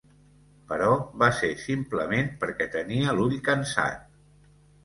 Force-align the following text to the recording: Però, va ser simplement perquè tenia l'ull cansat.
Però, 0.71 0.87
va 1.23 1.27
ser 1.41 1.49
simplement 1.65 2.31
perquè 2.45 2.69
tenia 2.79 3.15
l'ull 3.19 3.39
cansat. 3.51 4.13